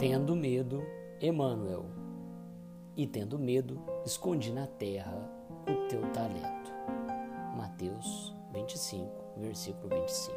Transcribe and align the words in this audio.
Tendo 0.00 0.34
medo, 0.34 0.82
Emanuel. 1.20 1.84
E 2.96 3.06
tendo 3.06 3.38
medo, 3.38 3.78
escondi 4.02 4.50
na 4.50 4.66
terra 4.66 5.30
o 5.68 5.88
teu 5.88 6.00
talento. 6.12 6.72
Mateus 7.54 8.34
25, 8.50 9.12
versículo 9.36 9.90
25. 9.90 10.34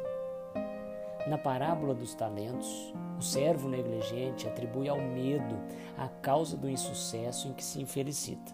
Na 1.30 1.38
parábola 1.38 1.94
dos 1.94 2.14
talentos, 2.14 2.92
o 3.18 3.22
servo 3.22 3.66
negligente 3.66 4.46
atribui 4.46 4.86
ao 4.86 5.00
medo 5.00 5.58
a 5.96 6.08
causa 6.08 6.58
do 6.58 6.68
insucesso 6.68 7.48
em 7.48 7.54
que 7.54 7.64
se 7.64 7.80
infelicita. 7.80 8.52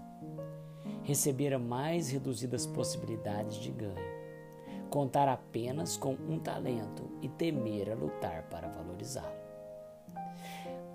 Receber 1.03 1.53
a 1.53 1.59
mais 1.59 2.09
reduzidas 2.09 2.67
possibilidades 2.67 3.57
de 3.57 3.73
ganho, 3.73 3.97
contar 4.89 5.27
apenas 5.27 5.97
com 5.97 6.13
um 6.13 6.39
talento 6.39 7.11
e 7.21 7.29
temer 7.29 7.91
a 7.91 7.97
lutar 7.97 8.45
para 8.45 8.69
valorizá-lo 8.69 9.50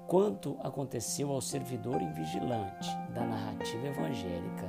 quanto 0.07 0.57
aconteceu 0.61 1.31
ao 1.31 1.41
servidor 1.41 2.01
invigilante 2.01 2.89
da 3.13 3.25
narrativa 3.25 3.87
evangélica, 3.87 4.65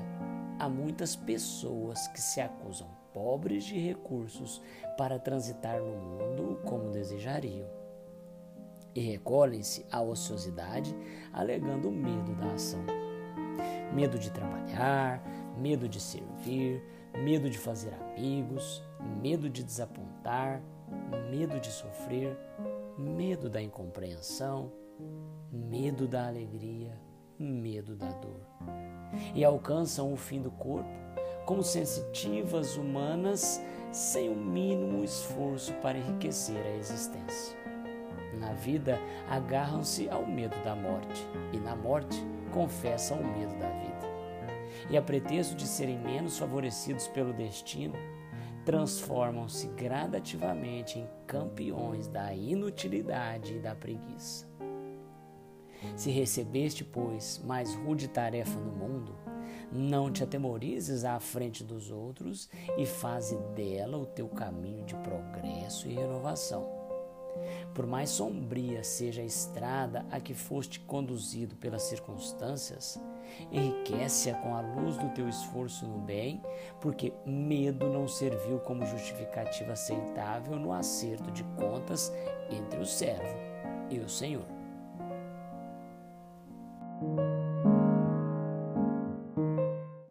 há 0.58 0.68
muitas 0.68 1.14
pessoas 1.14 2.08
que 2.08 2.20
se 2.20 2.40
acusam 2.40 2.88
pobres 3.12 3.64
de 3.64 3.78
recursos 3.78 4.62
para 4.96 5.18
transitar 5.18 5.80
no 5.80 5.96
mundo 5.96 6.60
como 6.64 6.90
desejariam 6.90 7.66
e 8.94 9.00
recolhem-se 9.00 9.84
à 9.92 10.00
ociosidade 10.00 10.96
alegando 11.32 11.90
medo 11.90 12.34
da 12.34 12.52
ação. 12.52 12.84
Medo 13.94 14.18
de 14.18 14.30
trabalhar, 14.30 15.22
medo 15.56 15.88
de 15.88 16.00
servir, 16.00 16.82
medo 17.14 17.48
de 17.48 17.58
fazer 17.58 17.92
amigos, 17.94 18.82
medo 19.22 19.48
de 19.48 19.62
desapontar, 19.62 20.62
medo 21.30 21.60
de 21.60 21.70
sofrer, 21.70 22.36
medo 22.98 23.50
da 23.50 23.60
incompreensão, 23.60 24.72
medo 25.52 26.08
da 26.08 26.26
alegria, 26.26 26.98
medo 27.38 27.94
da 27.94 28.08
dor. 28.08 28.40
E 29.34 29.44
alcançam 29.44 30.12
o 30.12 30.16
fim 30.16 30.40
do 30.40 30.50
corpo 30.50 30.88
como 31.44 31.62
sensitivas 31.62 32.76
humanas 32.76 33.62
sem 33.92 34.28
o 34.28 34.34
mínimo 34.34 35.04
esforço 35.04 35.72
para 35.74 35.96
enriquecer 35.96 36.60
a 36.60 36.76
existência. 36.76 37.56
Na 38.38 38.52
vida, 38.52 38.98
agarram-se 39.30 40.10
ao 40.10 40.26
medo 40.26 40.56
da 40.62 40.74
morte, 40.74 41.26
e 41.52 41.58
na 41.58 41.74
morte, 41.74 42.16
confessam 42.52 43.18
o 43.20 43.38
medo 43.38 43.56
da 43.58 43.68
vida. 43.68 43.86
E 44.90 44.96
a 44.96 45.02
pretexto 45.02 45.54
de 45.54 45.66
serem 45.66 45.98
menos 45.98 46.38
favorecidos 46.38 47.08
pelo 47.08 47.32
destino, 47.32 47.94
transformam-se 48.66 49.68
gradativamente 49.68 50.98
em 50.98 51.08
campeões 51.24 52.08
da 52.08 52.34
inutilidade 52.34 53.54
e 53.54 53.58
da 53.60 53.76
preguiça. 53.76 54.44
Se 55.94 56.10
recebeste, 56.10 56.82
pois, 56.84 57.40
mais 57.44 57.72
rude 57.76 58.08
tarefa 58.08 58.58
no 58.58 58.72
mundo, 58.72 59.14
não 59.70 60.10
te 60.10 60.24
atemorizes 60.24 61.04
à 61.04 61.20
frente 61.20 61.62
dos 61.62 61.92
outros 61.92 62.50
e 62.76 62.84
faze 62.84 63.36
dela 63.54 63.96
o 63.98 64.06
teu 64.06 64.28
caminho 64.28 64.84
de 64.84 64.96
progresso 64.96 65.88
e 65.88 65.94
renovação. 65.94 66.75
Por 67.74 67.86
mais 67.86 68.10
sombria 68.10 68.82
seja 68.82 69.22
a 69.22 69.24
estrada 69.24 70.06
a 70.10 70.20
que 70.20 70.34
foste 70.34 70.80
conduzido 70.80 71.56
pelas 71.56 71.82
circunstâncias, 71.82 73.00
enriquece-a 73.50 74.34
com 74.34 74.54
a 74.54 74.60
luz 74.60 74.96
do 74.96 75.08
teu 75.10 75.28
esforço 75.28 75.86
no 75.86 75.98
bem, 75.98 76.42
porque 76.80 77.12
medo 77.24 77.88
não 77.88 78.08
serviu 78.08 78.58
como 78.60 78.86
justificativa 78.86 79.72
aceitável 79.72 80.58
no 80.58 80.72
acerto 80.72 81.30
de 81.30 81.44
contas 81.56 82.12
entre 82.50 82.80
o 82.80 82.86
servo 82.86 83.36
e 83.90 83.98
o 83.98 84.08
Senhor. 84.08 84.55